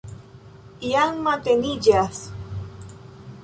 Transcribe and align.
Jam 0.93 1.21
mateniĝas. 1.29 2.25